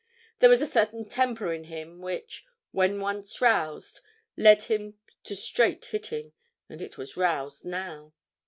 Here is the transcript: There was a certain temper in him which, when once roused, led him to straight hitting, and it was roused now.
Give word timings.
There 0.39 0.49
was 0.49 0.63
a 0.63 0.65
certain 0.65 1.07
temper 1.07 1.53
in 1.53 1.65
him 1.65 1.99
which, 2.01 2.43
when 2.71 2.99
once 2.99 3.39
roused, 3.39 3.99
led 4.35 4.63
him 4.63 4.97
to 5.25 5.35
straight 5.35 5.85
hitting, 5.85 6.33
and 6.67 6.81
it 6.81 6.97
was 6.97 7.15
roused 7.15 7.65
now. 7.67 8.11